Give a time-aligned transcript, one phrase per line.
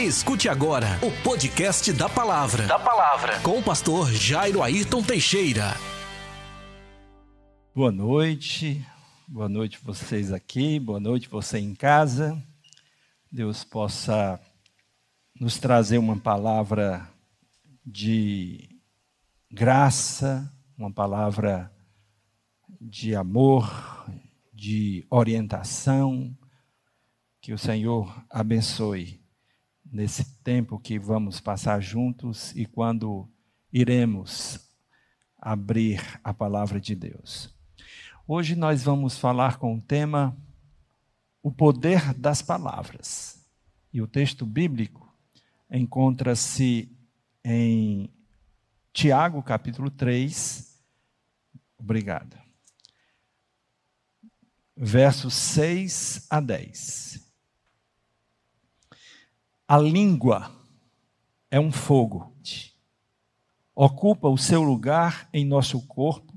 [0.00, 2.66] Escute agora o podcast da palavra.
[2.66, 3.38] Da palavra.
[3.40, 5.74] Com o pastor Jairo Ayrton Teixeira.
[7.74, 8.82] Boa noite.
[9.28, 12.42] Boa noite vocês aqui, boa noite você em casa.
[13.30, 14.40] Deus possa
[15.38, 17.06] nos trazer uma palavra
[17.84, 18.70] de
[19.52, 21.70] graça, uma palavra
[22.80, 23.70] de amor,
[24.50, 26.34] de orientação.
[27.42, 29.19] Que o Senhor abençoe
[29.90, 33.28] nesse tempo que vamos passar juntos e quando
[33.72, 34.70] iremos
[35.36, 37.54] abrir a palavra de Deus.
[38.26, 40.36] Hoje nós vamos falar com o tema
[41.42, 43.44] O poder das palavras.
[43.92, 45.12] E o texto bíblico
[45.70, 46.94] encontra-se
[47.42, 48.12] em
[48.92, 50.80] Tiago, capítulo 3.
[51.78, 52.38] Obrigado.
[54.76, 57.29] Versos 6 a 10.
[59.70, 60.50] A língua
[61.48, 62.34] é um fogo,
[63.72, 66.36] ocupa o seu lugar em nosso corpo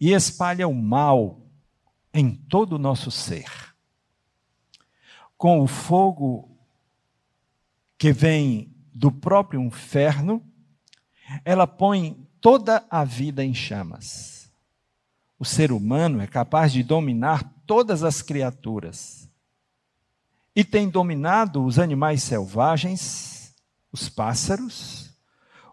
[0.00, 1.40] e espalha o mal
[2.14, 3.50] em todo o nosso ser.
[5.36, 6.56] Com o fogo
[7.98, 10.40] que vem do próprio inferno,
[11.44, 14.52] ela põe toda a vida em chamas.
[15.36, 19.25] O ser humano é capaz de dominar todas as criaturas
[20.56, 23.54] e tem dominado os animais selvagens,
[23.92, 25.14] os pássaros,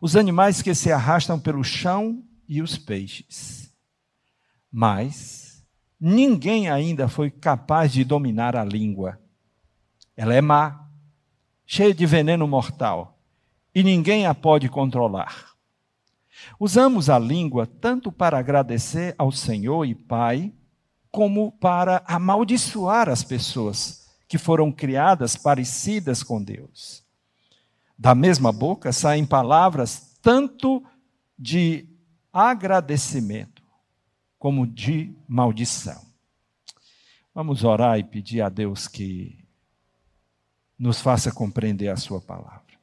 [0.01, 3.73] os animais que se arrastam pelo chão e os peixes.
[4.69, 5.63] Mas
[5.97, 9.17] ninguém ainda foi capaz de dominar a língua.
[10.17, 10.85] Ela é má,
[11.65, 13.17] cheia de veneno mortal,
[13.73, 15.53] e ninguém a pode controlar.
[16.59, 20.53] Usamos a língua tanto para agradecer ao Senhor e Pai,
[21.09, 24.02] como para amaldiçoar as pessoas
[24.33, 27.05] que foram criadas parecidas com Deus.
[27.95, 30.83] Da mesma boca saem palavras tanto
[31.37, 31.87] de
[32.33, 33.61] agradecimento
[34.39, 36.03] como de maldição.
[37.31, 39.37] Vamos orar e pedir a Deus que
[40.79, 42.73] nos faça compreender a Sua palavra.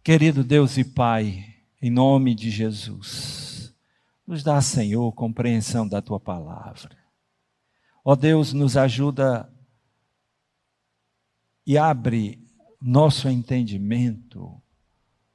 [0.00, 3.74] Querido Deus e Pai, em nome de Jesus,
[4.24, 6.96] nos dá, Senhor, compreensão da Tua palavra.
[8.04, 9.52] Ó Deus, nos ajuda
[11.68, 12.42] e abre
[12.80, 14.58] nosso entendimento,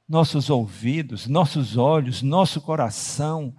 [0.08, 3.54] nossos ouvidos, nossos olhos, nosso coração,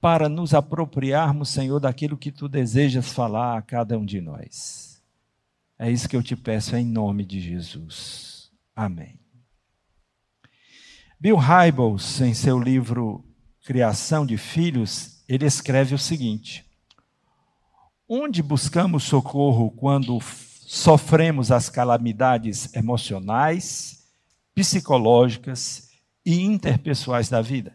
[0.00, 5.00] para nos apropriarmos, Senhor, daquilo que tu desejas falar a cada um de nós.
[5.78, 8.50] É isso que eu te peço em nome de Jesus.
[8.74, 9.20] Amém.
[11.20, 13.24] Bill Hybels, em seu livro
[13.64, 16.66] Criação de Filhos, ele escreve o seguinte:
[18.08, 20.18] Onde buscamos socorro quando
[20.70, 24.06] sofremos as calamidades emocionais,
[24.54, 25.88] psicológicas
[26.26, 27.74] e interpessoais da vida.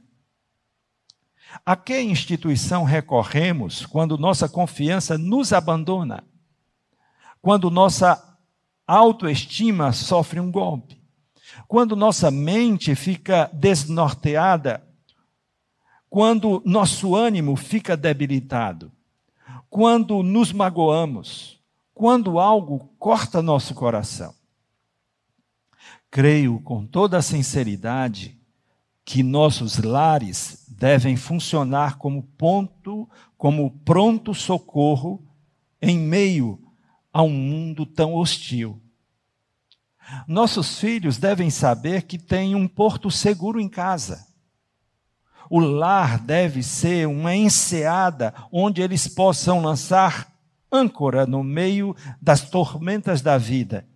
[1.66, 6.24] A que instituição recorremos quando nossa confiança nos abandona?
[7.42, 8.38] Quando nossa
[8.86, 11.02] autoestima sofre um golpe?
[11.68, 14.88] Quando nossa mente fica desnorteada?
[16.12, 18.92] Quando nosso ânimo fica debilitado?
[19.68, 21.63] Quando nos magoamos?
[21.94, 24.34] Quando algo corta nosso coração.
[26.10, 28.40] Creio com toda a sinceridade
[29.06, 35.24] que nossos lares devem funcionar como ponto, como pronto socorro
[35.82, 36.60] em meio
[37.12, 38.82] a um mundo tão hostil.
[40.28, 44.28] Nossos filhos devem saber que tem um porto seguro em casa.
[45.50, 50.33] O lar deve ser uma enseada onde eles possam lançar
[50.74, 53.88] âncora no meio das tormentas da vida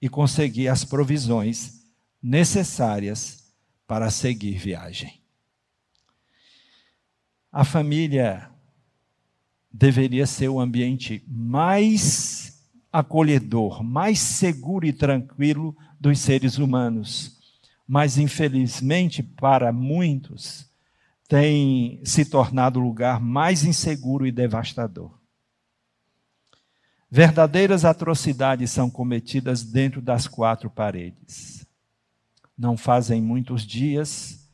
[0.00, 1.84] e conseguir as provisões
[2.22, 3.52] necessárias
[3.86, 5.20] para seguir viagem.
[7.50, 8.48] A família
[9.72, 17.38] deveria ser o ambiente mais acolhedor, mais seguro e tranquilo dos seres humanos.
[17.86, 20.70] Mas, infelizmente, para muitos,
[21.28, 25.23] tem se tornado o lugar mais inseguro e devastador.
[27.16, 31.64] Verdadeiras atrocidades são cometidas dentro das quatro paredes.
[32.58, 34.50] Não fazem muitos dias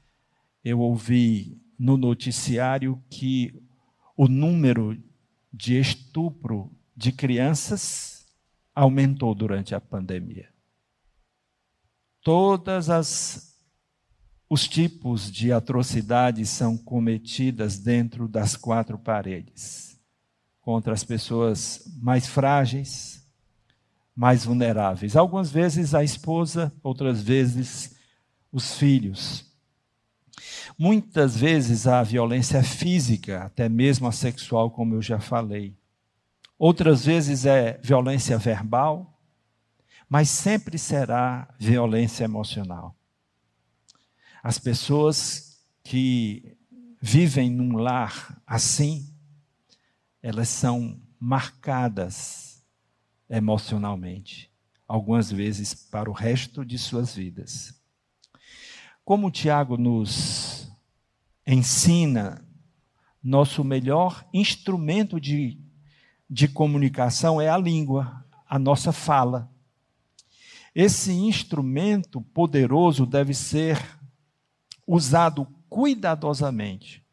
[0.63, 3.59] eu ouvi no noticiário que
[4.15, 5.03] o número
[5.51, 8.27] de estupro de crianças
[8.75, 10.51] aumentou durante a pandemia.
[12.23, 13.59] Todas as
[14.51, 19.90] os tipos de atrocidades são cometidas dentro das quatro paredes
[20.71, 23.27] contra as pessoas mais frágeis,
[24.15, 25.17] mais vulneráveis.
[25.17, 27.97] Algumas vezes a esposa, outras vezes
[28.53, 29.45] os filhos.
[30.79, 35.77] Muitas vezes a violência é física, até mesmo a sexual, como eu já falei.
[36.57, 39.21] Outras vezes é violência verbal,
[40.09, 42.95] mas sempre será violência emocional.
[44.41, 46.57] As pessoas que
[47.03, 49.10] vivem num lar assim,
[50.23, 52.65] elas são marcadas
[53.29, 54.51] emocionalmente,
[54.87, 57.75] algumas vezes para o resto de suas vidas.
[59.05, 60.71] Como o Tiago nos
[61.47, 62.45] ensina,
[63.23, 65.59] nosso melhor instrumento de,
[66.29, 69.51] de comunicação é a língua, a nossa fala.
[70.75, 73.79] Esse instrumento poderoso deve ser
[74.87, 77.05] usado cuidadosamente,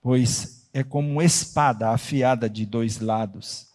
[0.00, 3.68] pois é como uma espada afiada de dois lados,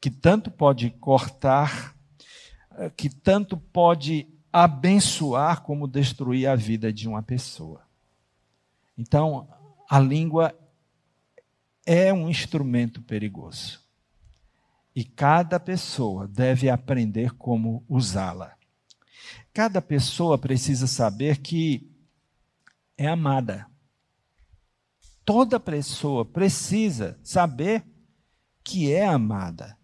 [0.00, 1.94] que tanto pode cortar,
[2.96, 7.82] que tanto pode abençoar como destruir a vida de uma pessoa.
[8.96, 9.48] Então,
[9.88, 10.54] a língua
[11.86, 13.80] é um instrumento perigoso.
[14.94, 18.56] E cada pessoa deve aprender como usá-la.
[19.52, 21.88] Cada pessoa precisa saber que
[22.96, 23.66] é amada.
[25.28, 27.84] Toda pessoa precisa saber
[28.64, 29.76] que é amada.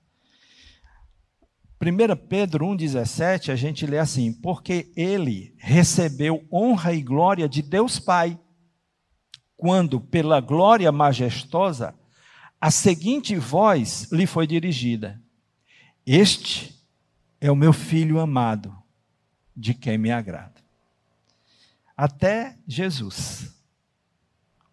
[1.78, 7.98] 1 Pedro 1,17, a gente lê assim: Porque ele recebeu honra e glória de Deus
[7.98, 8.40] Pai,
[9.54, 11.94] quando, pela glória majestosa,
[12.58, 15.22] a seguinte voz lhe foi dirigida:
[16.06, 16.74] Este
[17.38, 18.74] é o meu filho amado,
[19.54, 20.62] de quem me agrado.
[21.94, 23.53] Até Jesus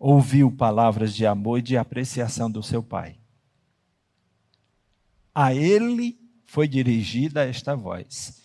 [0.03, 3.19] ouviu palavras de amor e de apreciação do seu Pai.
[5.33, 8.41] A ele foi dirigida esta voz: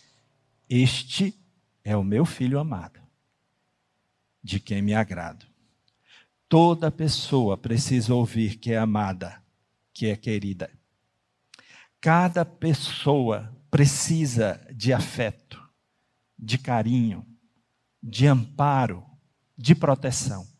[0.69, 1.35] Este
[1.83, 3.01] é o meu filho amado,
[4.43, 5.47] de quem me agrado.
[6.47, 9.43] Toda pessoa precisa ouvir que é amada,
[9.95, 10.71] que é querida.
[12.03, 15.59] Cada pessoa precisa de afeto,
[16.39, 17.27] de carinho,
[18.03, 19.03] de amparo,
[19.57, 20.56] de proteção.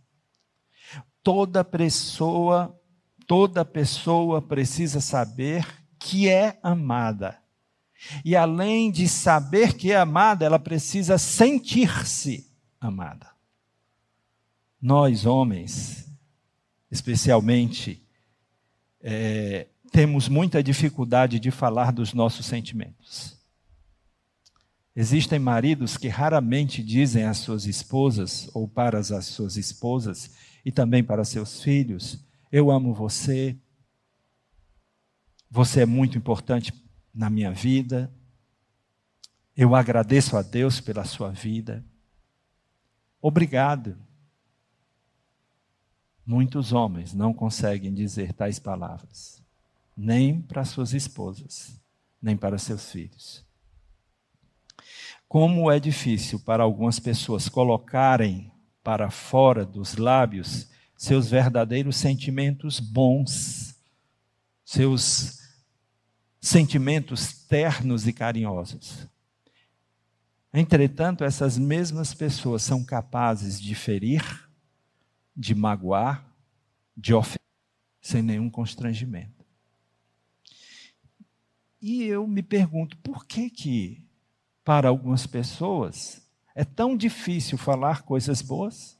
[1.27, 2.81] Toda pessoa,
[3.27, 5.67] toda pessoa precisa saber
[5.99, 7.37] que é amada.
[8.25, 12.49] E além de saber que é amada, ela precisa sentir-se
[12.81, 13.29] amada.
[14.81, 16.09] Nós, homens,
[16.93, 18.07] especialmente,
[19.01, 23.37] é, temos muita dificuldade de falar dos nossos sentimentos.
[24.95, 31.05] Existem maridos que raramente dizem às suas esposas, ou para as suas esposas, e também
[31.05, 32.19] para seus filhos:
[32.51, 33.57] Eu amo você,
[35.49, 36.73] você é muito importante
[37.15, 38.13] na minha vida.
[39.57, 41.85] Eu agradeço a Deus pela sua vida.
[43.23, 43.97] Obrigado.
[46.27, 49.41] Muitos homens não conseguem dizer tais palavras,
[49.97, 51.81] nem para suas esposas,
[52.21, 53.47] nem para seus filhos.
[55.29, 58.51] Como é difícil para algumas pessoas colocarem
[58.87, 63.77] para fora dos lábios seus verdadeiros sentimentos bons
[64.65, 65.41] seus
[66.41, 69.09] sentimentos ternos e carinhosos.
[70.55, 74.23] Entretanto, essas mesmas pessoas são capazes de ferir,
[75.37, 76.25] de magoar,
[76.97, 77.41] de ofender,
[78.01, 79.45] sem nenhum constrangimento.
[81.83, 84.09] E eu me pergunto, por que que
[84.65, 86.25] para algumas pessoas
[86.57, 88.99] é tão difícil falar coisas boas,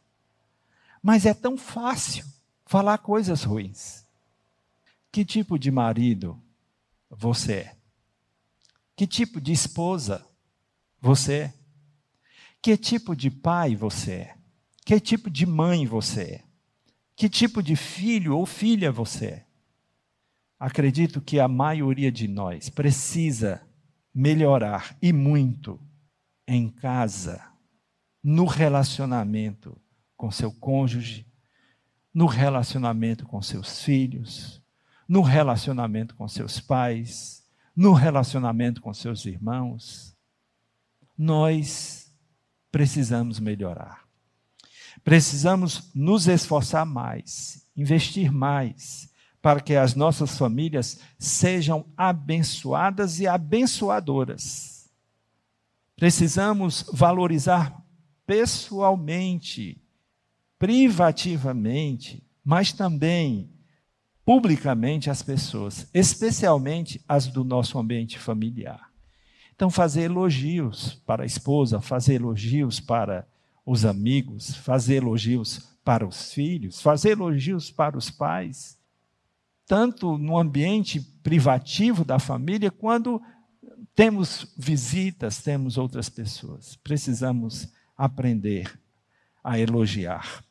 [1.03, 2.23] mas é tão fácil
[2.67, 4.05] falar coisas ruins?
[5.11, 6.39] Que tipo de marido
[7.09, 7.77] você é?
[8.95, 10.23] Que tipo de esposa
[11.01, 11.55] você é?
[12.61, 14.35] Que tipo de pai você é?
[14.85, 16.45] Que tipo de mãe você é?
[17.17, 19.47] Que tipo de filho ou filha você é?
[20.61, 23.67] Acredito que a maioria de nós precisa
[24.15, 25.81] melhorar e muito
[26.47, 27.43] em casa,
[28.23, 29.81] no relacionamento
[30.17, 31.27] com seu cônjuge,
[32.13, 34.63] no relacionamento com seus filhos,
[35.09, 40.17] no relacionamento com seus pais, no relacionamento com seus irmãos.
[41.17, 42.11] Nós
[42.73, 44.05] precisamos melhorar.
[45.05, 49.11] Precisamos nos esforçar mais, investir mais,
[49.41, 54.76] para que as nossas famílias sejam abençoadas e abençoadoras.
[55.97, 57.83] Precisamos valorizar
[58.27, 59.83] pessoalmente,
[60.59, 63.51] privativamente, mas também
[64.25, 68.91] publicamente as pessoas, especialmente as do nosso ambiente familiar.
[69.55, 73.27] Então, fazer elogios para a esposa, fazer elogios para
[73.65, 78.79] os amigos, fazer elogios para os filhos, fazer elogios para os pais,
[79.67, 83.23] tanto no ambiente privativo da família, quando
[83.97, 86.77] temos visitas, temos outras pessoas.
[86.77, 88.79] Precisamos aprender
[89.43, 90.45] a elogiar.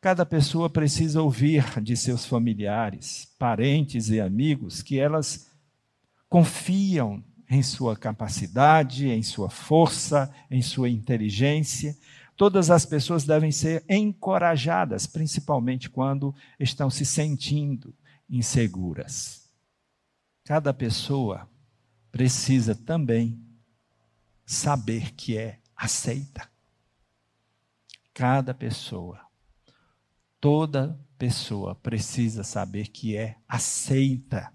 [0.00, 5.48] Cada pessoa precisa ouvir de seus familiares, parentes e amigos que elas
[6.28, 11.96] confiam em sua capacidade, em sua força, em sua inteligência.
[12.36, 17.94] Todas as pessoas devem ser encorajadas, principalmente quando estão se sentindo
[18.28, 19.48] inseguras.
[20.44, 21.49] Cada pessoa
[22.10, 23.40] precisa também
[24.44, 26.50] saber que é aceita.
[28.12, 29.20] Cada pessoa,
[30.40, 34.52] toda pessoa precisa saber que é aceita.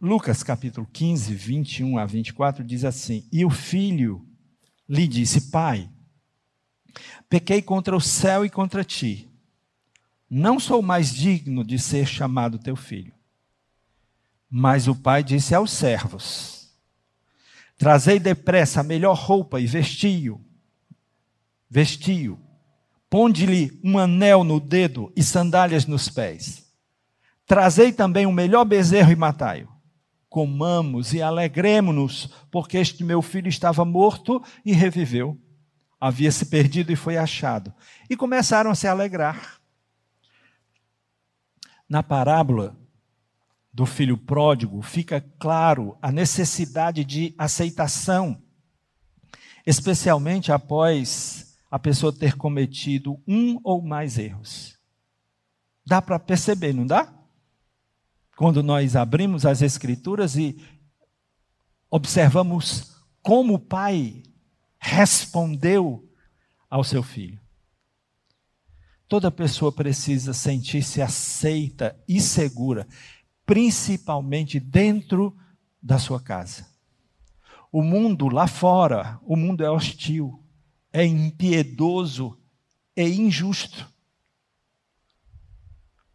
[0.00, 4.28] Lucas capítulo 15, 21 a 24 diz assim: E o filho
[4.86, 5.90] lhe disse: Pai,
[7.28, 9.30] pequei contra o céu e contra ti.
[10.28, 13.13] Não sou mais digno de ser chamado teu filho.
[14.50, 16.54] Mas o pai disse aos servos:
[17.76, 20.40] Trazei depressa a melhor roupa e vestiu.
[21.68, 22.40] Vestiu.
[23.10, 26.64] Ponde-lhe um anel no dedo e sandálias nos pés.
[27.46, 29.68] Trazei também o melhor bezerro e matai-o.
[30.28, 35.38] Comamos e alegremos-nos, porque este meu filho estava morto e reviveu.
[36.00, 37.72] Havia se perdido e foi achado.
[38.10, 39.60] E começaram a se alegrar.
[41.88, 42.76] Na parábola,
[43.74, 48.40] do filho pródigo, fica claro a necessidade de aceitação,
[49.66, 54.78] especialmente após a pessoa ter cometido um ou mais erros.
[55.84, 57.12] Dá para perceber, não dá?
[58.36, 60.56] Quando nós abrimos as Escrituras e
[61.90, 64.22] observamos como o pai
[64.78, 66.08] respondeu
[66.70, 67.40] ao seu filho.
[69.08, 72.86] Toda pessoa precisa sentir-se aceita e segura
[73.46, 75.36] principalmente dentro
[75.82, 76.66] da sua casa.
[77.70, 80.40] O mundo lá fora, o mundo é hostil,
[80.92, 82.38] é impiedoso,
[82.94, 83.92] é injusto.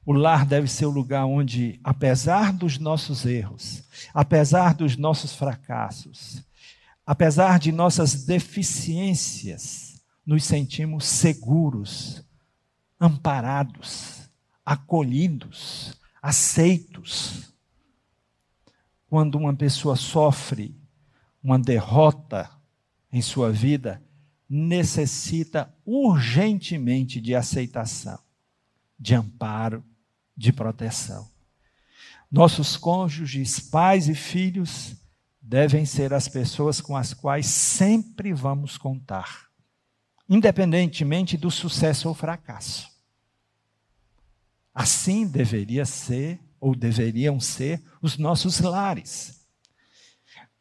[0.06, 3.84] O lar deve ser o lugar onde, apesar dos nossos erros,
[4.14, 6.42] apesar dos nossos fracassos,
[7.06, 12.24] apesar de nossas deficiências, nos sentimos seguros,
[13.00, 14.30] amparados,
[14.66, 17.54] acolhidos, aceitos.
[19.10, 20.76] Quando uma pessoa sofre
[21.44, 22.50] uma derrota
[23.12, 24.02] em sua vida,
[24.48, 28.20] necessita urgentemente de aceitação,
[29.00, 29.84] de amparo,
[30.36, 31.30] de proteção.
[32.32, 34.96] Nossos cônjuges, pais e filhos
[35.42, 39.48] devem ser as pessoas com as quais sempre vamos contar,
[40.28, 42.89] independentemente do sucesso ou fracasso.
[44.80, 49.46] Assim deveria ser, ou deveriam ser, os nossos lares.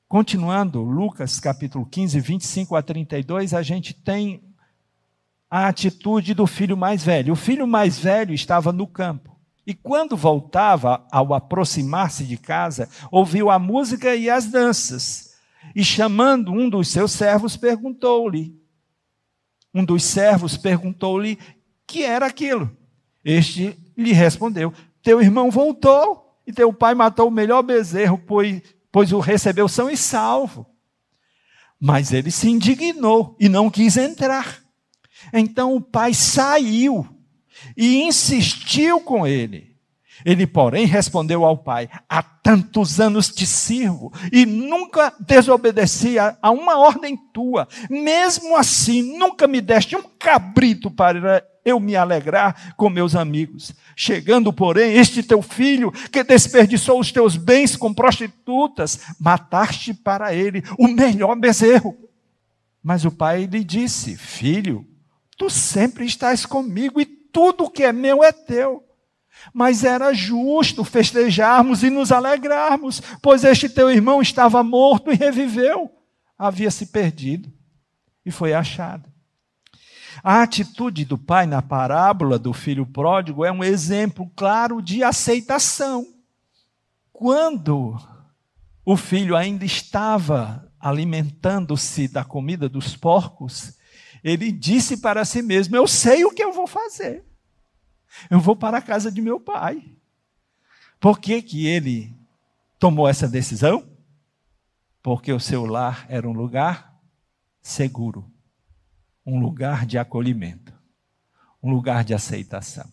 [0.09, 4.43] Continuando, Lucas capítulo 15, 25 a 32, a gente tem
[5.49, 7.35] a atitude do filho mais velho.
[7.35, 9.39] O filho mais velho estava no campo.
[9.65, 15.37] E quando voltava, ao aproximar-se de casa, ouviu a música e as danças.
[15.77, 18.61] E chamando um dos seus servos, perguntou-lhe.
[19.73, 21.39] Um dos servos perguntou-lhe
[21.87, 22.77] que era aquilo.
[23.25, 28.63] Este lhe respondeu: Teu irmão voltou e teu pai matou o melhor bezerro, pois,
[28.93, 30.65] pois o recebeu são e salvo.
[31.81, 34.63] Mas ele se indignou e não quis entrar.
[35.33, 37.07] Então o pai saiu
[37.77, 39.77] e insistiu com ele.
[40.25, 46.79] Ele, porém, respondeu ao pai: Há tantos anos te sirvo e nunca desobedeci a uma
[46.79, 47.69] ordem tua.
[47.89, 53.73] Mesmo assim, nunca me deste um cabrito para eu me alegrar com meus amigos.
[53.95, 60.63] Chegando, porém, este teu filho, que desperdiçou os teus bens com prostitutas, mataste para ele
[60.79, 61.97] o melhor bezerro.
[62.83, 64.87] Mas o pai lhe disse: Filho,
[65.37, 68.85] tu sempre estás comigo e tudo que é meu é teu.
[69.53, 75.91] Mas era justo festejarmos e nos alegrarmos, pois este teu irmão estava morto e reviveu,
[76.37, 77.53] havia se perdido
[78.27, 79.09] e foi achado.
[80.23, 86.07] A atitude do pai na parábola do filho pródigo é um exemplo claro de aceitação.
[87.13, 87.97] Quando
[88.85, 93.79] o filho ainda estava alimentando-se da comida dos porcos,
[94.23, 97.25] ele disse para si mesmo: Eu sei o que eu vou fazer.
[98.31, 99.83] Eu vou para a casa de meu pai.
[100.99, 102.17] Por que, que ele
[102.79, 103.99] tomou essa decisão?
[105.09, 107.01] porque o seu lar era um lugar
[107.63, 108.31] seguro,
[109.29, 110.73] um lugar de acolhimento,
[111.63, 112.91] um lugar de aceitação.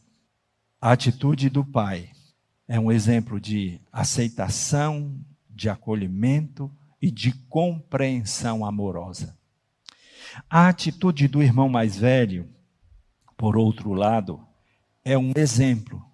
[0.81, 2.11] A atitude do pai
[2.67, 5.17] é um exemplo de aceitação,
[5.49, 6.69] de acolhimento
[7.01, 9.37] e de compreensão amorosa.
[10.49, 12.53] A atitude do irmão mais velho,
[13.37, 14.45] por outro lado,
[15.05, 16.05] é um exemplo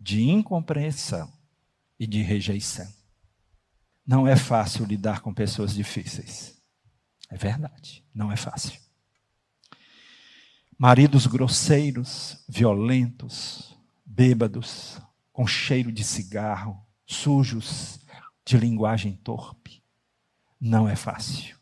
[0.00, 1.32] de incompreensão
[1.96, 2.92] e de rejeição.
[4.04, 6.60] Não é fácil lidar com pessoas difíceis.
[7.30, 8.89] É verdade, não é fácil.
[10.82, 14.98] Maridos grosseiros, violentos, bêbados,
[15.30, 18.00] com cheiro de cigarro, sujos,
[18.46, 19.82] de linguagem torpe.
[20.58, 21.54] Não é fácil.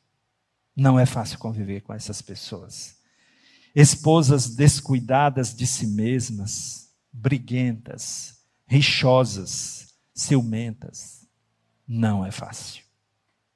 [0.77, 2.97] Não é fácil conviver com essas pessoas.
[3.75, 11.27] Esposas descuidadas de si mesmas, briguentas, rixosas, ciumentas.
[11.89, 12.85] Não é fácil.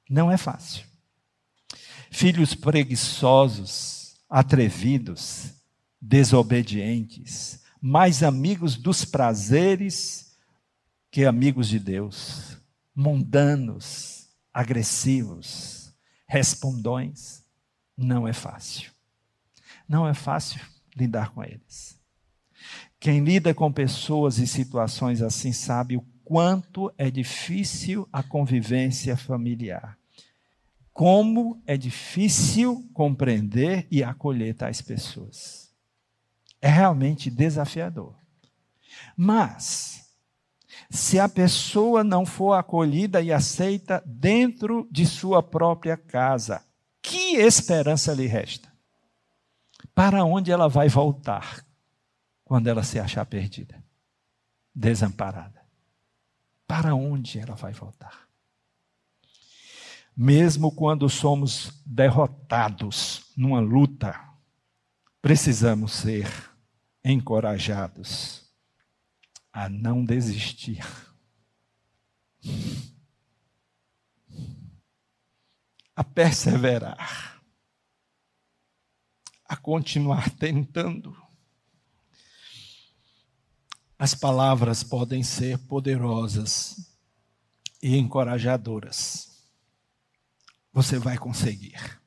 [0.09, 0.83] Não é fácil.
[2.11, 4.02] Filhos preguiçosos,
[4.33, 5.53] atrevidos,
[6.01, 10.35] desobedientes, mais amigos dos prazeres
[11.11, 12.57] que amigos de Deus,
[12.95, 15.93] mundanos, agressivos,
[16.25, 17.43] respondões.
[17.95, 18.91] Não é fácil.
[19.87, 20.61] Não é fácil
[20.95, 22.01] lidar com eles.
[22.99, 29.95] Quem lida com pessoas e situações assim sabe o quanto é difícil a convivência familiar.
[30.93, 35.73] Como é difícil compreender e acolher tais pessoas.
[36.61, 38.15] É realmente desafiador.
[39.17, 40.15] Mas,
[40.89, 46.63] se a pessoa não for acolhida e aceita dentro de sua própria casa,
[47.01, 48.71] que esperança lhe resta?
[49.95, 51.65] Para onde ela vai voltar
[52.45, 53.83] quando ela se achar perdida,
[54.73, 55.61] desamparada?
[56.67, 58.27] Para onde ela vai voltar?
[60.15, 64.19] Mesmo quando somos derrotados numa luta,
[65.21, 66.27] precisamos ser
[67.03, 68.43] encorajados
[69.51, 70.85] a não desistir.
[75.95, 77.41] A perseverar,
[79.45, 81.15] a continuar tentando.
[83.97, 86.97] As palavras podem ser poderosas
[87.81, 89.32] e encorajadoras.
[90.73, 92.01] Você vai conseguir.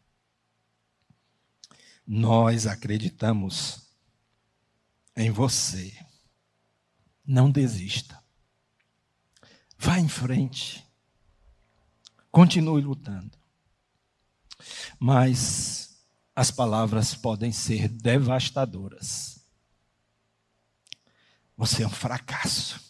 [2.05, 3.87] Nós acreditamos
[5.17, 5.97] em você.
[7.25, 8.23] Não desista.
[9.79, 10.85] Vá em frente.
[12.31, 13.39] Continue lutando.
[14.99, 15.99] Mas
[16.35, 19.41] as palavras podem ser devastadoras.
[21.57, 22.85] Você é um fracasso.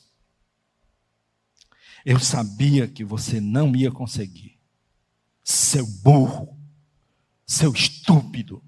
[2.04, 4.55] Eu sabia que você não ia conseguir.
[5.48, 6.58] Seu burro,
[7.46, 8.60] seu estúpido,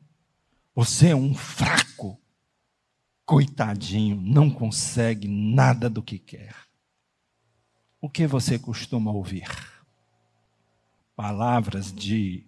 [0.73, 2.21] você é um fraco.
[3.27, 6.55] Coitadinho, não consegue nada do que quer.
[8.01, 9.49] O que você costuma ouvir?
[11.17, 12.47] Palavras de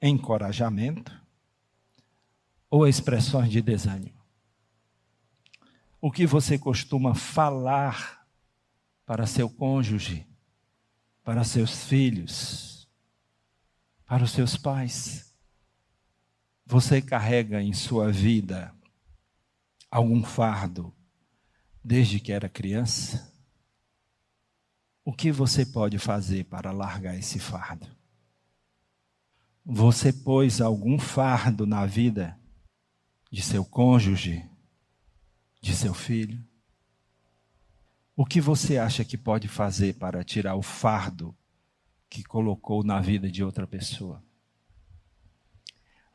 [0.00, 1.12] encorajamento
[2.70, 4.22] ou expressões de desânimo?
[6.00, 8.24] O que você costuma falar
[9.04, 10.24] para seu cônjuge,
[11.24, 12.75] para seus filhos,
[14.06, 15.34] para os seus pais?
[16.64, 18.74] Você carrega em sua vida
[19.90, 20.94] algum fardo
[21.84, 23.32] desde que era criança?
[25.04, 27.86] O que você pode fazer para largar esse fardo?
[29.64, 32.38] Você pôs algum fardo na vida
[33.30, 34.48] de seu cônjuge,
[35.60, 36.44] de seu filho?
[38.16, 41.36] O que você acha que pode fazer para tirar o fardo
[42.08, 44.22] que colocou na vida de outra pessoa?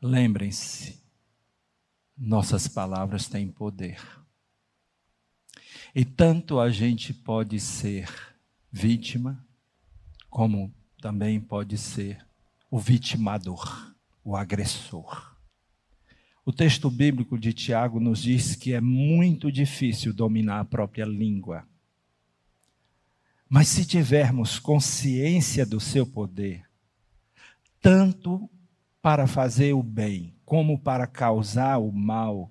[0.00, 1.02] Lembrem-se,
[2.16, 4.00] nossas palavras têm poder.
[5.94, 8.08] E tanto a gente pode ser
[8.70, 9.46] vítima,
[10.30, 12.26] como também pode ser
[12.70, 15.36] o vitimador, o agressor.
[16.44, 21.68] O texto bíblico de Tiago nos diz que é muito difícil dominar a própria língua.
[23.54, 26.66] Mas se tivermos consciência do seu poder,
[27.82, 28.48] tanto
[29.02, 32.50] para fazer o bem como para causar o mal,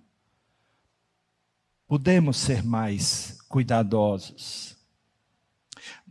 [1.88, 4.78] podemos ser mais cuidadosos.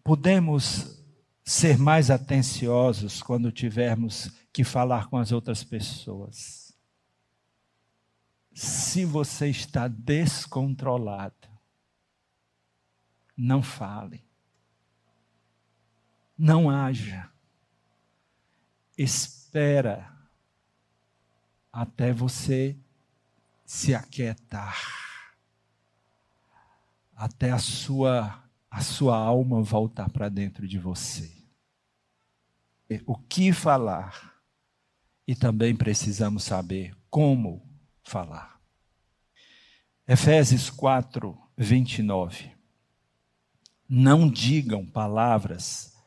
[0.03, 1.00] Podemos
[1.44, 6.76] ser mais atenciosos quando tivermos que falar com as outras pessoas.
[8.53, 11.48] Se você está descontrolado,
[13.37, 14.29] não fale.
[16.42, 17.31] Não haja.
[18.96, 20.11] espera
[21.70, 22.79] até você
[23.62, 24.74] se aquietar,
[27.14, 31.31] até a sua, a sua alma voltar para dentro de você.
[33.05, 34.35] O que falar?
[35.26, 37.62] E também precisamos saber como
[38.03, 38.59] falar.
[40.09, 42.50] Efésios 4, 29.
[43.87, 45.99] Não digam palavras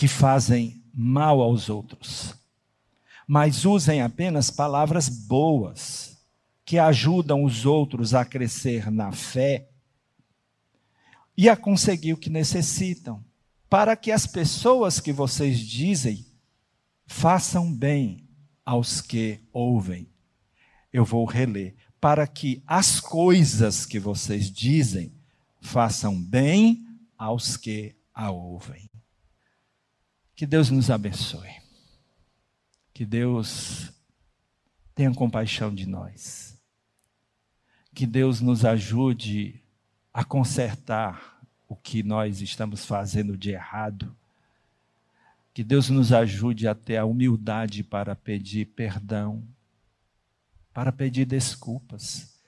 [0.00, 2.34] que fazem mal aos outros,
[3.28, 6.16] mas usem apenas palavras boas,
[6.64, 9.68] que ajudam os outros a crescer na fé
[11.36, 13.22] e a conseguir o que necessitam,
[13.68, 16.24] para que as pessoas que vocês dizem
[17.06, 18.26] façam bem
[18.64, 20.08] aos que ouvem.
[20.90, 21.74] Eu vou reler.
[22.00, 25.12] Para que as coisas que vocês dizem
[25.60, 26.86] façam bem
[27.18, 28.90] aos que a ouvem.
[30.40, 31.50] Que Deus nos abençoe.
[32.94, 33.92] Que Deus
[34.94, 36.58] tenha compaixão de nós.
[37.92, 39.62] Que Deus nos ajude
[40.14, 44.16] a consertar o que nós estamos fazendo de errado.
[45.52, 49.46] Que Deus nos ajude a ter a humildade para pedir perdão,
[50.72, 52.40] para pedir desculpas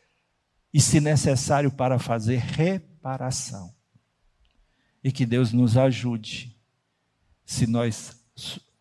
[0.73, 3.71] e, se necessário, para fazer reparação.
[5.05, 6.52] E que Deus nos ajude
[7.45, 8.21] se nós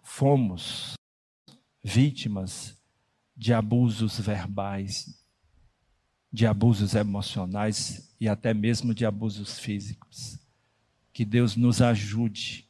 [0.02, 0.94] fomos
[1.84, 2.78] vítimas
[3.36, 5.20] de abusos verbais,
[6.32, 10.40] de abusos emocionais e até mesmo de abusos físicos.
[11.12, 12.70] Que Deus nos ajude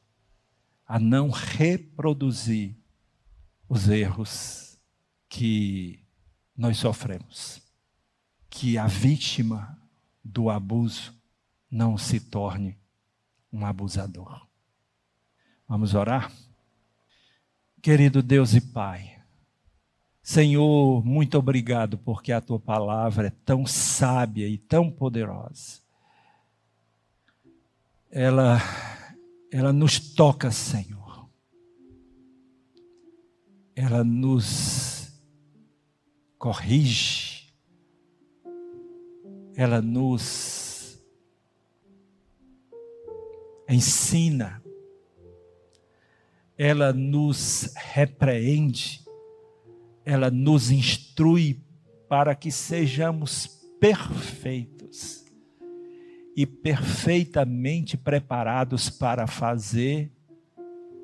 [0.88, 2.76] a não reproduzir
[3.70, 4.78] os erros
[5.30, 6.04] que
[6.56, 7.62] nós sofremos.
[8.50, 9.80] Que a vítima
[10.24, 11.14] do abuso
[11.70, 12.78] não se torne
[13.52, 14.51] um abusador.
[15.72, 16.30] Vamos orar?
[17.82, 19.18] Querido Deus e Pai,
[20.22, 25.80] Senhor, muito obrigado porque a tua palavra é tão sábia e tão poderosa.
[28.10, 28.58] Ela,
[29.50, 31.30] ela nos toca, Senhor.
[33.74, 35.10] Ela nos
[36.38, 37.50] corrige.
[39.56, 41.02] Ela nos
[43.70, 44.62] ensina
[46.64, 49.04] ela nos repreende,
[50.06, 51.60] ela nos instrui
[52.08, 55.26] para que sejamos perfeitos
[56.38, 60.12] e perfeitamente preparados para fazer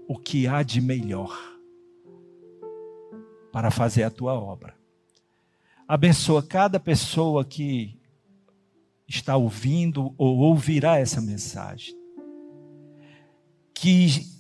[0.08, 1.36] o que há de melhor,
[3.52, 4.76] para fazer a tua obra.
[5.88, 8.00] Abençoa cada pessoa que
[9.08, 11.98] está ouvindo ou ouvirá essa mensagem.
[13.74, 14.37] Que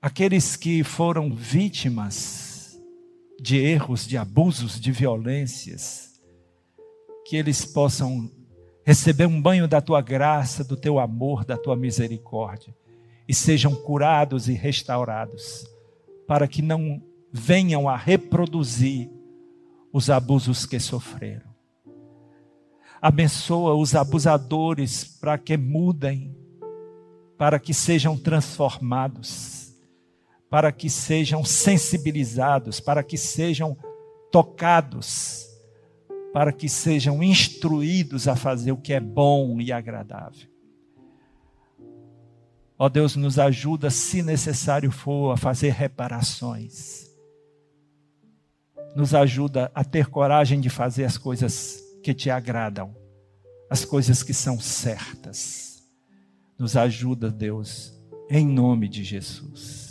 [0.00, 2.80] aqueles que foram vítimas
[3.38, 6.20] de erros, de abusos, de violências,
[7.26, 8.30] que eles possam
[8.84, 12.74] receber um banho da tua graça, do teu amor, da tua misericórdia,
[13.28, 15.66] e sejam curados e restaurados,
[16.26, 19.10] para que não venham a reproduzir
[19.92, 21.50] os abusos que sofreram.
[23.02, 26.34] Abençoa os abusadores para que mudem,
[27.38, 29.59] para que sejam transformados
[30.50, 33.78] para que sejam sensibilizados, para que sejam
[34.32, 35.46] tocados,
[36.32, 40.50] para que sejam instruídos a fazer o que é bom e agradável.
[42.76, 47.08] Ó Deus, nos ajuda, se necessário for, a fazer reparações.
[48.96, 52.96] Nos ajuda a ter coragem de fazer as coisas que te agradam,
[53.68, 55.84] as coisas que são certas.
[56.58, 57.94] Nos ajuda, Deus,
[58.28, 59.89] em nome de Jesus.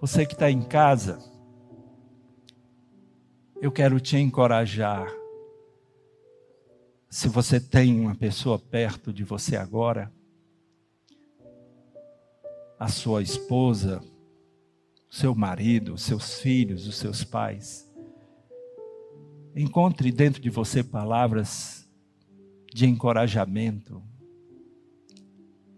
[0.00, 1.18] Você que está em casa,
[3.60, 5.06] eu quero te encorajar.
[7.10, 10.10] Se você tem uma pessoa perto de você agora,
[12.78, 14.02] a sua esposa,
[15.10, 17.86] seu marido, seus filhos, os seus pais,
[19.54, 21.86] encontre dentro de você palavras
[22.72, 24.02] de encorajamento,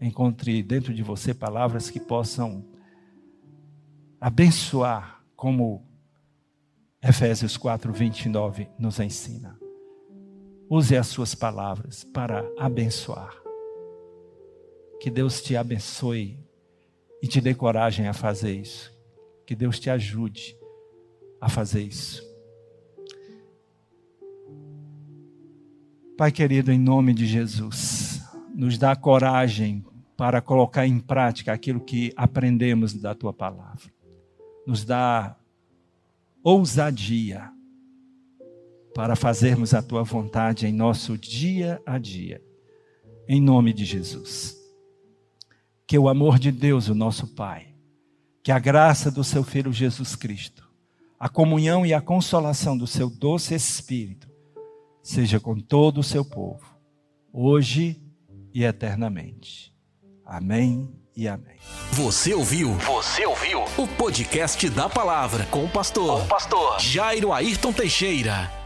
[0.00, 2.70] encontre dentro de você palavras que possam
[4.22, 5.84] abençoar, como
[7.02, 9.58] Efésios 4, 29 nos ensina.
[10.70, 13.34] Use as suas palavras para abençoar.
[15.00, 16.38] Que Deus te abençoe
[17.20, 18.96] e te dê coragem a fazer isso.
[19.44, 20.56] Que Deus te ajude
[21.40, 22.22] a fazer isso.
[26.16, 28.22] Pai querido, em nome de Jesus,
[28.54, 29.84] nos dá coragem
[30.16, 33.90] para colocar em prática aquilo que aprendemos da tua palavra.
[34.66, 35.36] Nos dá
[36.42, 37.50] ousadia
[38.94, 42.42] para fazermos a tua vontade em nosso dia a dia.
[43.28, 44.56] Em nome de Jesus.
[45.86, 47.74] Que o amor de Deus, o nosso Pai,
[48.42, 50.68] que a graça do seu Filho Jesus Cristo,
[51.18, 54.28] a comunhão e a consolação do seu doce Espírito,
[55.02, 56.64] seja com todo o seu povo,
[57.32, 58.00] hoje
[58.52, 59.72] e eternamente.
[60.24, 61.56] Amém e amém.
[61.92, 62.74] Você ouviu?
[62.74, 63.64] Você ouviu?
[63.76, 68.61] O podcast da palavra com o pastor, com o pastor Jairo Ayrton Teixeira.